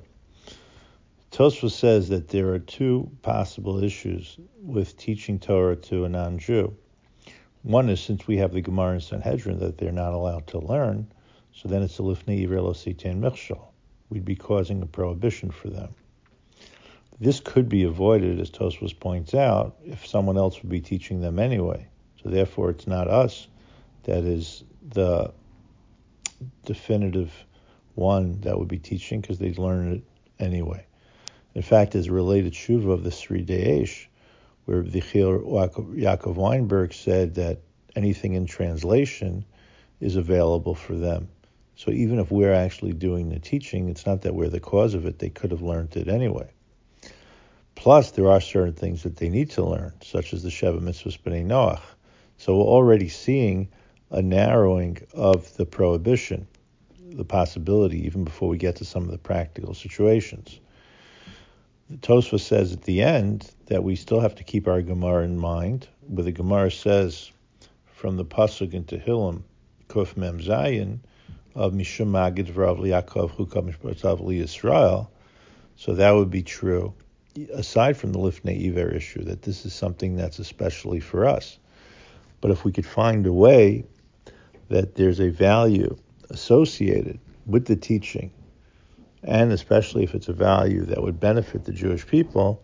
Tosfos 1.31 1.71
says 1.71 2.09
that 2.09 2.29
there 2.29 2.51
are 2.51 2.59
two 2.59 3.11
possible 3.21 3.83
issues 3.83 4.37
with 4.59 4.97
teaching 4.97 5.37
Torah 5.37 5.75
to 5.75 6.03
a 6.03 6.09
non-Jew. 6.09 6.75
One 7.61 7.89
is 7.89 8.01
since 8.01 8.25
we 8.25 8.37
have 8.37 8.53
the 8.53 8.61
Gemara 8.61 8.93
and 8.93 9.03
Sanhedrin 9.03 9.59
that 9.59 9.77
they're 9.77 9.91
not 9.91 10.13
allowed 10.13 10.47
to 10.47 10.57
learn, 10.57 11.11
so 11.53 11.69
then 11.69 11.83
it's 11.83 11.99
a 11.99 12.01
lifnei 12.01 12.47
velositain 12.47 13.19
michshol. 13.19 13.67
We'd 14.09 14.25
be 14.25 14.35
causing 14.35 14.81
a 14.81 14.87
prohibition 14.87 15.51
for 15.51 15.69
them. 15.69 15.93
This 17.19 17.39
could 17.39 17.69
be 17.69 17.83
avoided, 17.83 18.39
as 18.39 18.49
Tosfos 18.49 18.99
points 18.99 19.35
out, 19.35 19.75
if 19.85 20.07
someone 20.07 20.39
else 20.39 20.59
would 20.63 20.71
be 20.71 20.81
teaching 20.81 21.21
them 21.21 21.37
anyway. 21.37 21.87
So 22.23 22.29
therefore, 22.29 22.71
it's 22.71 22.87
not 22.87 23.07
us 23.07 23.47
that 24.05 24.23
is 24.23 24.63
the 24.89 25.31
definitive 26.65 27.31
one 27.95 28.41
that 28.41 28.57
would 28.57 28.67
be 28.67 28.79
teaching 28.79 29.21
because 29.21 29.39
they'd 29.39 29.57
learn 29.57 29.93
it 29.93 30.03
anyway. 30.39 30.85
In 31.53 31.61
fact, 31.61 31.95
as 31.95 32.09
related 32.09 32.53
shuva 32.53 32.91
of 32.91 33.03
the 33.03 33.09
Sridei 33.09 33.81
Eish, 33.81 34.07
where 34.65 34.83
the 34.83 35.01
Yaakov 35.01 36.35
Weinberg 36.35 36.93
said 36.93 37.35
that 37.35 37.59
anything 37.95 38.33
in 38.33 38.45
translation 38.45 39.43
is 39.99 40.15
available 40.15 40.75
for 40.75 40.95
them. 40.95 41.27
So 41.75 41.91
even 41.91 42.19
if 42.19 42.31
we're 42.31 42.53
actually 42.53 42.93
doing 42.93 43.29
the 43.29 43.39
teaching, 43.39 43.89
it's 43.89 44.05
not 44.05 44.21
that 44.21 44.35
we're 44.35 44.49
the 44.49 44.59
cause 44.59 44.93
of 44.93 45.05
it. 45.05 45.19
They 45.19 45.29
could 45.29 45.51
have 45.51 45.61
learned 45.61 45.95
it 45.97 46.07
anyway. 46.07 46.49
Plus, 47.75 48.11
there 48.11 48.29
are 48.29 48.39
certain 48.39 48.73
things 48.73 49.03
that 49.03 49.17
they 49.17 49.29
need 49.29 49.49
to 49.51 49.65
learn, 49.65 49.93
such 50.03 50.33
as 50.33 50.43
the 50.43 50.49
Sheva 50.49 50.79
Mitzvahs 50.79 51.19
B'nai 51.19 51.45
Noach. 51.45 51.81
So 52.37 52.57
we're 52.57 52.63
already 52.63 53.09
seeing 53.09 53.69
a 54.11 54.21
narrowing 54.21 54.97
of 55.13 55.55
the 55.55 55.65
prohibition, 55.65 56.47
the 56.99 57.25
possibility, 57.25 58.05
even 58.05 58.23
before 58.23 58.49
we 58.49 58.57
get 58.57 58.75
to 58.77 58.85
some 58.85 59.03
of 59.03 59.11
the 59.11 59.17
practical 59.17 59.73
situations. 59.73 60.59
The 61.89 61.97
Tosfa 61.97 62.39
says 62.39 62.73
at 62.73 62.83
the 62.83 63.01
end 63.01 63.49
that 63.67 63.83
we 63.83 63.95
still 63.95 64.19
have 64.19 64.35
to 64.35 64.43
keep 64.43 64.67
our 64.67 64.81
Gemara 64.81 65.23
in 65.23 65.37
mind, 65.37 65.87
where 66.07 66.23
the 66.23 66.31
Gemara 66.31 66.71
says 66.71 67.31
from 67.85 68.17
the 68.17 68.25
Pasuk 68.25 68.73
in 68.73 68.83
Tehillim, 68.83 69.43
Kuf 69.87 70.15
Mem 70.15 70.39
Zayin, 70.39 70.99
of 71.55 71.73
Mishum 71.73 72.11
Magid 72.11 72.51
Vrav 72.51 72.79
Yaakov 72.79 73.31
Chukam 73.31 73.73
Yisrael, 73.73 75.07
so 75.75 75.93
that 75.95 76.11
would 76.11 76.29
be 76.29 76.43
true, 76.43 76.93
aside 77.53 77.97
from 77.97 78.13
the 78.13 78.19
Lifnei 78.19 78.67
Iver 78.67 78.89
issue, 78.93 79.23
that 79.23 79.41
this 79.41 79.65
is 79.65 79.73
something 79.73 80.15
that's 80.15 80.39
especially 80.39 80.99
for 80.99 81.25
us. 81.25 81.57
But 82.39 82.51
if 82.51 82.63
we 82.65 82.71
could 82.71 82.85
find 82.85 83.25
a 83.25 83.33
way 83.33 83.85
that 84.71 84.95
there's 84.95 85.19
a 85.19 85.29
value 85.29 85.95
associated 86.29 87.19
with 87.45 87.65
the 87.65 87.75
teaching, 87.75 88.31
and 89.21 89.51
especially 89.51 90.03
if 90.03 90.15
it's 90.15 90.29
a 90.29 90.33
value 90.33 90.85
that 90.85 91.03
would 91.03 91.19
benefit 91.19 91.65
the 91.65 91.73
Jewish 91.73 92.07
people, 92.07 92.63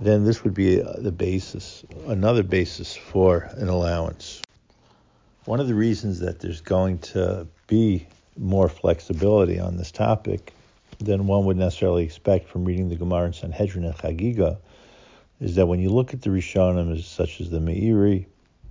then 0.00 0.24
this 0.24 0.42
would 0.44 0.54
be 0.54 0.82
uh, 0.82 0.94
the 0.98 1.12
basis, 1.12 1.84
another 2.06 2.42
basis 2.42 2.96
for 2.96 3.50
an 3.56 3.68
allowance. 3.68 4.40
One 5.44 5.60
of 5.60 5.68
the 5.68 5.74
reasons 5.74 6.20
that 6.20 6.40
there's 6.40 6.62
going 6.62 6.98
to 7.00 7.46
be 7.66 8.06
more 8.38 8.70
flexibility 8.70 9.60
on 9.60 9.76
this 9.76 9.92
topic 9.92 10.54
than 11.00 11.26
one 11.26 11.44
would 11.44 11.58
necessarily 11.58 12.04
expect 12.04 12.48
from 12.48 12.64
reading 12.64 12.88
the 12.88 12.96
Gemara 12.96 13.26
and 13.26 13.34
Sanhedrin 13.34 13.84
and 13.84 13.94
Chagiga 13.94 14.56
is 15.38 15.56
that 15.56 15.66
when 15.66 15.80
you 15.80 15.90
look 15.90 16.14
at 16.14 16.22
the 16.22 16.30
Rishonim, 16.30 16.98
such 17.02 17.42
as 17.42 17.50
the 17.50 17.58
Meiri, 17.58 18.24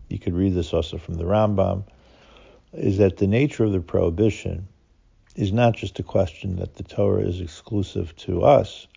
you 0.09 0.17
could 0.17 0.33
read 0.33 0.55
this 0.55 0.73
also 0.73 0.97
from 0.97 1.15
the 1.15 1.25
Rambam, 1.25 1.83
is 2.73 2.97
that 2.97 3.17
the 3.17 3.27
nature 3.27 3.63
of 3.63 3.71
the 3.71 3.79
prohibition 3.79 4.67
is 5.35 5.51
not 5.51 5.75
just 5.75 5.99
a 5.99 6.03
question 6.03 6.57
that 6.57 6.75
the 6.75 6.83
Torah 6.83 7.23
is 7.23 7.41
exclusive 7.41 8.15
to 8.17 8.43
us, 8.43 8.87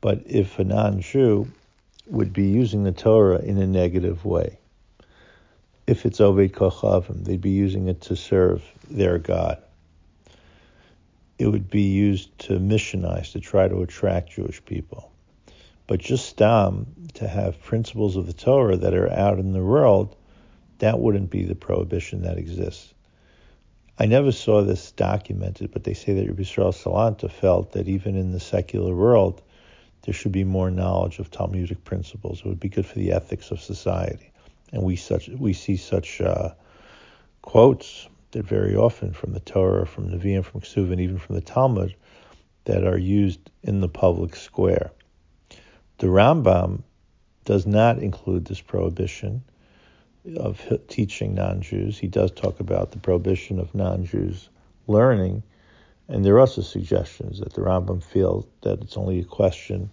but 0.00 0.22
if 0.26 0.58
a 0.58 0.64
non 0.64 1.00
Jew 1.00 1.48
would 2.06 2.32
be 2.32 2.46
using 2.46 2.84
the 2.84 2.92
Torah 2.92 3.38
in 3.38 3.58
a 3.58 3.66
negative 3.66 4.24
way. 4.24 4.58
If 5.86 6.06
it's 6.06 6.20
Oved 6.20 6.52
Kochavim, 6.52 7.24
they'd 7.24 7.40
be 7.40 7.50
using 7.50 7.88
it 7.88 8.02
to 8.02 8.16
serve 8.16 8.62
their 8.90 9.18
God. 9.18 9.62
It 11.38 11.48
would 11.48 11.70
be 11.70 11.82
used 11.82 12.38
to 12.40 12.58
missionize, 12.58 13.32
to 13.32 13.40
try 13.40 13.68
to 13.68 13.82
attract 13.82 14.32
Jewish 14.32 14.64
people. 14.64 15.10
But 15.86 16.00
just 16.00 16.38
to 16.38 17.28
have 17.28 17.62
principles 17.62 18.16
of 18.16 18.26
the 18.26 18.32
Torah 18.32 18.76
that 18.76 18.94
are 18.94 19.10
out 19.10 19.38
in 19.38 19.52
the 19.52 19.62
world 19.62 20.16
that 20.78 20.98
wouldn't 20.98 21.30
be 21.30 21.44
the 21.44 21.54
prohibition 21.54 22.22
that 22.22 22.38
exists. 22.38 22.94
I 23.98 24.06
never 24.06 24.32
saw 24.32 24.62
this 24.62 24.90
documented, 24.92 25.70
but 25.70 25.84
they 25.84 25.94
say 25.94 26.14
that 26.14 26.26
Rabbi 26.26 26.42
Yisrael 26.42 26.74
Salanta 26.74 27.30
felt 27.30 27.72
that 27.72 27.86
even 27.86 28.16
in 28.16 28.32
the 28.32 28.40
secular 28.40 28.94
world, 28.94 29.40
there 30.02 30.12
should 30.12 30.32
be 30.32 30.44
more 30.44 30.70
knowledge 30.70 31.20
of 31.20 31.30
Talmudic 31.30 31.84
principles. 31.84 32.40
It 32.40 32.46
would 32.46 32.60
be 32.60 32.68
good 32.68 32.86
for 32.86 32.98
the 32.98 33.12
ethics 33.12 33.50
of 33.50 33.60
society. 33.60 34.32
And 34.72 34.82
we 34.82 34.96
such 34.96 35.28
we 35.28 35.52
see 35.52 35.76
such 35.76 36.20
uh, 36.20 36.50
quotes 37.42 38.08
that 38.32 38.44
very 38.44 38.74
often 38.74 39.12
from 39.12 39.32
the 39.32 39.40
Torah, 39.40 39.86
from 39.86 40.10
Nevi'im, 40.10 40.44
from 40.44 40.60
Ksuv, 40.60 40.90
and 40.90 41.00
even 41.00 41.18
from 41.18 41.36
the 41.36 41.40
Talmud 41.40 41.94
that 42.64 42.84
are 42.84 42.98
used 42.98 43.50
in 43.62 43.80
the 43.80 43.88
public 43.88 44.34
square. 44.34 44.90
The 45.98 46.08
Rambam 46.08 46.82
does 47.44 47.64
not 47.64 48.00
include 48.00 48.46
this 48.46 48.60
prohibition 48.60 49.44
of 50.36 50.60
teaching 50.88 51.34
non-Jews. 51.34 51.98
He 51.98 52.06
does 52.06 52.30
talk 52.30 52.60
about 52.60 52.92
the 52.92 52.98
prohibition 52.98 53.58
of 53.58 53.74
non-Jews 53.74 54.48
learning, 54.86 55.42
and 56.08 56.24
there 56.24 56.34
are 56.34 56.40
also 56.40 56.62
suggestions 56.62 57.40
that 57.40 57.52
the 57.52 57.60
Rambam 57.60 58.02
feels 58.02 58.46
that 58.62 58.80
it's 58.80 58.96
only 58.96 59.20
a 59.20 59.24
question 59.24 59.90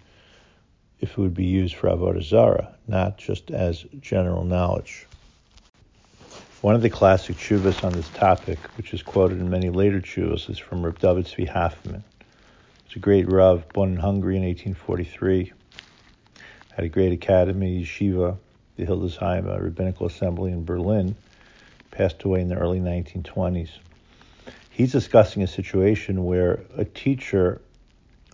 if 0.99 1.11
it 1.11 1.17
would 1.17 1.33
be 1.33 1.45
used 1.45 1.75
for 1.75 1.89
avodah 1.89 2.23
zarah, 2.23 2.75
not 2.87 3.17
just 3.17 3.51
as 3.51 3.85
general 3.99 4.43
knowledge. 4.43 5.07
One 6.61 6.75
of 6.75 6.83
the 6.83 6.89
classic 6.91 7.37
tshuvas 7.37 7.83
on 7.83 7.91
this 7.93 8.09
topic, 8.09 8.59
which 8.77 8.93
is 8.93 9.01
quoted 9.01 9.39
in 9.39 9.49
many 9.49 9.69
later 9.69 9.99
tshuvas, 9.99 10.49
is 10.49 10.59
from 10.59 10.85
Reb 10.85 10.99
David 10.99 11.25
Tzvi 11.25 11.47
Hoffman. 11.47 12.03
It's 12.85 12.95
a 12.95 12.99
great 12.99 13.27
Rav, 13.27 13.67
born 13.69 13.93
in 13.93 13.97
Hungary 13.97 14.35
in 14.35 14.43
1843. 14.43 15.53
Had 16.75 16.85
a 16.85 16.89
great 16.89 17.13
academy, 17.13 17.83
yeshiva, 17.83 18.37
the 18.81 18.91
Hildesheim 18.91 19.47
uh, 19.47 19.59
Rabbinical 19.59 20.07
Assembly 20.07 20.51
in 20.51 20.65
Berlin. 20.65 21.15
Passed 21.91 22.23
away 22.23 22.41
in 22.41 22.47
the 22.47 22.55
early 22.55 22.79
1920s. 22.79 23.69
He's 24.69 24.91
discussing 24.91 25.43
a 25.43 25.47
situation 25.47 26.23
where 26.23 26.61
a 26.77 26.85
teacher 26.85 27.61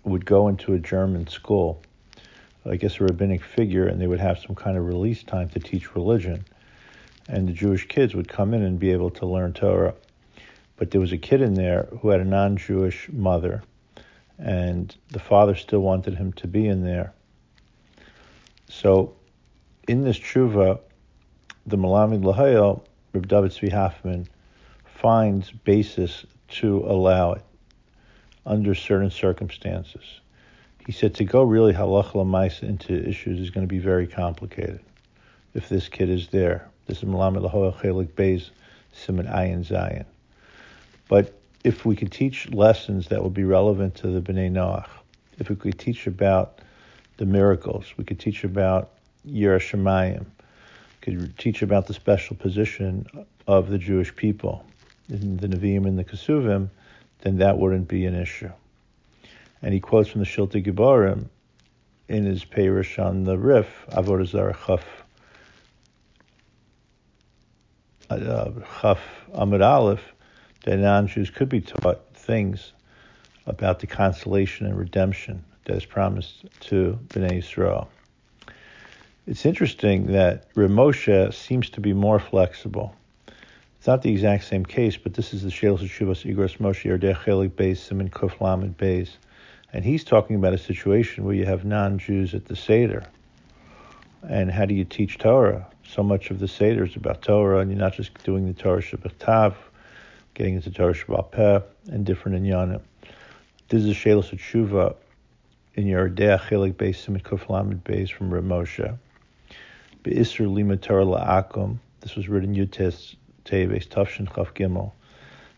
would 0.04 0.26
go 0.26 0.48
into 0.48 0.74
a 0.74 0.80
German 0.80 1.28
school, 1.28 1.82
I 2.66 2.76
guess 2.76 3.00
a 3.00 3.04
rabbinic 3.04 3.44
figure, 3.44 3.88
and 3.88 4.00
they 4.00 4.08
would 4.08 4.20
have 4.20 4.40
some 4.40 4.56
kind 4.56 4.78
of 4.78 4.86
release 4.86 5.24
time 5.24 5.50
to 5.50 5.60
teach 5.60 5.96
religion 5.96 6.46
and 7.28 7.48
the 7.48 7.54
Jewish 7.54 7.88
kids 7.88 8.16
would 8.16 8.28
come 8.28 8.54
in 8.54 8.64
and 8.64 8.80
be 8.80 8.92
able 8.92 9.10
to 9.12 9.26
learn 9.26 9.54
Torah. 9.54 9.94
But 10.78 10.92
there 10.92 11.02
was 11.02 11.12
a 11.12 11.18
kid 11.18 11.42
in 11.42 11.56
there 11.56 11.88
who 12.02 12.10
had 12.10 12.22
a 12.22 12.26
non 12.26 12.58
Jewish 12.58 13.10
mother, 13.12 13.64
and 14.38 14.96
the 15.10 15.20
father 15.20 15.56
still 15.56 15.80
wanted 15.80 16.16
him 16.16 16.34
to 16.34 16.48
be 16.48 16.68
in 16.68 16.84
there. 16.84 17.14
So, 18.70 19.16
in 19.88 20.04
this 20.04 20.20
tshuva, 20.20 20.80
the 21.66 21.78
Melamed 21.78 22.24
Leho'il, 22.24 22.84
Reb 23.14 23.28
David 23.28 23.52
Tzvi 23.52 23.72
Hoffman, 23.72 24.28
finds 24.86 25.52
basis 25.52 26.26
to 26.50 26.80
allow 26.80 27.34
it 27.34 27.44
under 28.46 28.76
certain 28.76 29.12
circumstances. 29.12 30.22
He 30.86 30.92
said 30.92 31.16
to 31.16 31.24
go 31.24 31.44
really 31.44 31.74
halach 31.74 32.64
into 32.64 33.08
issues 33.08 33.40
is 33.40 33.50
going 33.50 33.68
to 33.68 33.74
be 33.74 33.80
very 33.80 34.08
complicated 34.08 34.82
if 35.54 35.70
this 35.70 35.90
kid 35.90 36.10
is 36.10 36.28
there. 36.28 36.68
This 36.86 37.00
is 37.00 37.04
Malamed 37.04 37.50
Lahoa 37.50 37.76
Chelik 37.76 38.14
Beis 38.14 38.50
Simon 38.94 39.28
Ayin 39.28 39.66
Zayin. 39.66 40.06
But 41.10 41.34
if 41.64 41.86
we 41.86 41.96
could 41.96 42.12
teach 42.12 42.50
lessons 42.52 43.08
that 43.10 43.24
would 43.24 43.34
be 43.34 43.44
relevant 43.44 43.96
to 43.96 44.08
the 44.08 44.22
Bnei 44.22 44.50
Noach, 44.50 44.88
if 45.40 45.50
we 45.50 45.56
could 45.56 45.78
teach 45.78 46.08
about 46.08 46.60
the 47.18 47.26
miracles, 47.26 47.94
we 47.98 48.04
could 48.04 48.20
teach 48.20 48.44
about 48.44 48.97
Yerushalayim, 49.28 50.26
could 51.02 51.38
teach 51.38 51.62
about 51.62 51.88
the 51.88 51.94
special 51.94 52.36
position 52.36 53.06
of 53.48 53.70
the 53.70 53.78
Jewish 53.78 54.16
people 54.16 54.66
in 55.10 55.38
the 55.38 55.48
Nevi'im 55.48 55.86
and 55.86 55.98
the 55.98 56.04
Kesuvim, 56.04 56.70
then 57.22 57.38
that 57.38 57.58
wouldn't 57.58 57.88
be 57.88 58.06
an 58.06 58.16
issue. 58.16 58.52
And 59.62 59.74
he 59.74 59.80
quotes 59.80 60.10
from 60.10 60.20
the 60.20 60.28
Shiltei 60.28 60.66
Giborim 60.66 61.30
in 62.08 62.26
his 62.26 62.44
Perish 62.44 63.00
on 63.00 63.24
the 63.24 63.38
Rif, 63.38 63.86
Avodah 63.92 64.28
Zarah 64.28 64.58
Chaf 64.68 64.84
uh, 68.10 68.52
Chaf 68.82 69.00
Amud 69.34 69.66
Aleph, 69.66 70.14
that 70.64 70.78
non-Jews 70.78 71.30
could 71.30 71.50
be 71.50 71.62
taught 71.62 72.02
things 72.14 72.74
about 73.46 73.80
the 73.80 73.88
consolation 73.88 74.66
and 74.66 74.78
redemption 74.78 75.44
that 75.66 75.76
is 75.76 75.86
promised 75.86 76.46
to 76.62 77.00
Bnei 77.10 77.40
Israel. 77.40 77.90
It's 79.28 79.46
interesting 79.46 80.14
that 80.14 80.54
Ramosha 80.54 81.34
seems 81.34 81.70
to 81.72 81.82
be 81.82 81.92
more 81.92 82.18
flexible. 82.18 82.96
It's 83.78 83.86
not 83.86 84.02
the 84.02 84.10
exact 84.10 84.46
same 84.46 84.66
case, 84.66 84.96
but 84.96 85.16
this 85.16 85.34
is 85.34 85.44
the 85.44 85.50
Shelos 85.50 85.80
Shuvas 85.80 86.24
Igros 86.26 86.60
Moshe 86.60 86.90
Yerdech 86.90 87.18
Chelik 87.26 87.50
Beis 87.50 87.76
Simon 87.76 88.10
Kuf 88.10 88.40
Lamed 88.40 88.78
Beis, 88.78 89.10
and 89.74 89.84
he's 89.84 90.06
talking 90.06 90.38
about 90.38 90.54
a 90.54 90.58
situation 90.58 91.26
where 91.26 91.36
you 91.36 91.44
have 91.44 91.66
non-Jews 91.66 92.34
at 92.36 92.46
the 92.46 92.56
Seder, 92.56 93.04
and 94.30 94.50
how 94.50 94.64
do 94.64 94.74
you 94.74 94.86
teach 94.86 95.18
Torah? 95.18 95.68
so 95.86 96.02
much 96.04 96.32
of 96.32 96.40
the 96.40 96.48
Seder 96.48 96.86
is 96.86 96.96
about 96.96 97.22
Torah, 97.22 97.60
and 97.60 97.70
you're 97.70 97.78
not 97.78 97.96
just 97.96 98.14
doing 98.24 98.48
the 98.48 98.54
Torah 98.54 98.82
Shabbat 98.82 99.56
getting 100.36 100.56
into 100.56 100.72
Torah 100.72 100.94
Shabbat 100.94 101.64
and 101.92 102.06
different 102.06 102.42
inyanim. 102.42 102.80
This 103.68 103.84
is 103.84 103.90
a 103.90 103.94
Shelos 103.94 104.32
in 105.76 105.84
Yoreh 105.84 106.16
De'ah 106.16 106.40
Chelik 106.40 106.76
Beis 106.76 107.06
Simit 107.06 107.24
Kuf 107.24 107.50
Lamed 107.50 107.84
Beis 107.84 108.10
from 108.10 108.32
Ramosha. 108.32 108.98
This 110.08 110.40
was 112.16 112.30
written 112.30 112.56
Yutes 112.56 113.16
Teves 113.46 113.88
Tafshin 113.88 114.34
Chaf 114.34 114.54
Gimel. 114.54 114.92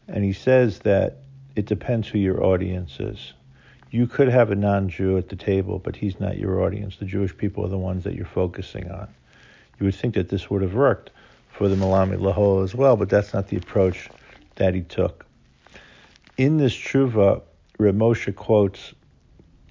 And 0.07 0.23
he 0.23 0.33
says 0.33 0.79
that 0.79 1.17
it 1.55 1.65
depends 1.65 2.07
who 2.07 2.17
your 2.17 2.43
audience 2.43 2.99
is. 2.99 3.33
You 3.91 4.07
could 4.07 4.27
have 4.27 4.51
a 4.51 4.55
non-Jew 4.55 5.17
at 5.17 5.29
the 5.29 5.35
table, 5.35 5.79
but 5.79 5.95
he's 5.95 6.19
not 6.19 6.37
your 6.37 6.63
audience. 6.63 6.97
The 6.97 7.05
Jewish 7.05 7.35
people 7.35 7.65
are 7.65 7.69
the 7.69 7.77
ones 7.77 8.03
that 8.03 8.15
you're 8.15 8.25
focusing 8.25 8.89
on. 8.91 9.07
You 9.79 9.85
would 9.85 9.95
think 9.95 10.15
that 10.15 10.29
this 10.29 10.49
would 10.49 10.61
have 10.61 10.73
worked 10.73 11.11
for 11.51 11.67
the 11.67 11.75
Malami 11.75 12.17
Laho 12.17 12.63
as 12.63 12.75
well, 12.75 12.95
but 12.95 13.09
that's 13.09 13.33
not 13.33 13.47
the 13.47 13.57
approach 13.57 14.09
that 14.55 14.73
he 14.73 14.81
took. 14.81 15.25
In 16.37 16.57
this 16.57 16.73
tshuva, 16.73 17.41
Reb 17.77 17.97
Moshe 17.97 18.35
quotes 18.35 18.93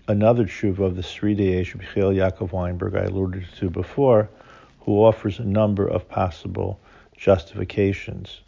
another 0.09 0.45
tshuva 0.45 0.81
of 0.81 0.97
the 0.97 1.03
Sridei 1.03 1.65
Yechiel 1.65 2.15
Yaakov 2.15 2.53
Weinberg 2.53 2.97
I 2.97 3.05
alluded 3.05 3.47
to 3.59 3.71
before, 3.71 4.29
who 4.89 5.05
offers 5.05 5.39
a 5.39 5.45
number 5.45 5.87
of 5.87 6.09
possible 6.09 6.81
justifications, 7.15 8.41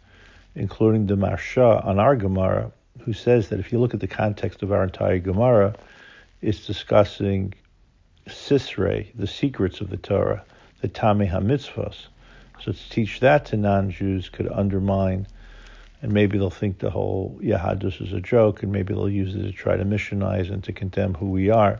including 0.55 1.05
the 1.05 1.15
Maharsha 1.15 1.85
on 1.85 1.99
our 1.99 2.15
Gemara, 2.15 2.71
who 3.01 3.13
says 3.13 3.49
that 3.49 3.59
if 3.59 3.71
you 3.71 3.77
look 3.77 3.93
at 3.93 3.99
the 3.99 4.07
context 4.07 4.63
of 4.63 4.71
our 4.71 4.83
entire 4.83 5.19
Gemara, 5.19 5.75
it's 6.41 6.65
discussing 6.65 7.53
Sisrei, 8.27 9.09
the 9.13 9.27
secrets 9.27 9.81
of 9.81 9.91
the 9.91 9.97
Torah, 9.97 10.43
the 10.81 10.89
Tami 10.89 11.29
HaMitzvahs. 11.29 12.07
So 12.59 12.71
to 12.71 12.89
teach 12.89 13.19
that 13.19 13.45
to 13.45 13.57
non-Jews 13.57 14.29
could 14.29 14.51
undermine, 14.51 15.27
and 16.01 16.11
maybe 16.11 16.39
they'll 16.39 16.49
think 16.49 16.79
the 16.79 16.89
whole 16.89 17.39
Yahadus 17.39 18.01
is 18.01 18.13
a 18.13 18.19
joke, 18.19 18.63
and 18.63 18.71
maybe 18.71 18.95
they'll 18.95 19.07
use 19.07 19.35
it 19.35 19.43
to 19.43 19.51
try 19.51 19.77
to 19.77 19.85
missionize 19.85 20.51
and 20.51 20.63
to 20.63 20.73
condemn 20.73 21.13
who 21.13 21.29
we 21.29 21.51
are. 21.51 21.79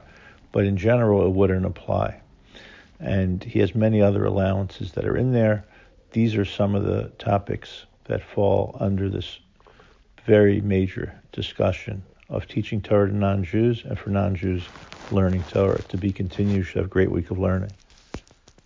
But 0.51 0.65
in 0.65 0.77
general, 0.77 1.25
it 1.25 1.31
wouldn't 1.31 1.65
apply. 1.65 2.21
And 3.01 3.43
he 3.43 3.59
has 3.59 3.73
many 3.73 4.01
other 4.01 4.25
allowances 4.25 4.91
that 4.93 5.05
are 5.05 5.17
in 5.17 5.31
there. 5.31 5.65
These 6.11 6.35
are 6.35 6.45
some 6.45 6.75
of 6.75 6.83
the 6.83 7.11
topics 7.17 7.85
that 8.05 8.21
fall 8.21 8.77
under 8.79 9.09
this 9.09 9.39
very 10.25 10.61
major 10.61 11.19
discussion 11.31 12.03
of 12.29 12.47
teaching 12.47 12.81
Torah 12.81 13.09
to 13.09 13.15
non-Jews 13.15 13.83
and 13.85 13.97
for 13.97 14.11
non-Jews 14.11 14.69
learning 15.09 15.45
Torah. 15.45 15.81
To 15.83 15.97
be 15.97 16.13
continued, 16.13 16.65
should 16.65 16.77
have 16.77 16.85
a 16.85 16.89
great 16.89 17.11
week 17.11 17.31
of 17.31 17.39
learning. 17.39 17.71